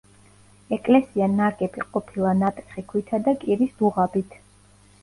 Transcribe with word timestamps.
ეკლესია 0.77 1.27
ნაგები 1.33 1.83
ყოფილა 1.91 2.33
ნატეხი 2.41 2.87
ქვითა 2.95 3.25
და 3.29 3.39
კირის 3.47 3.79
დუღაბით. 3.85 4.43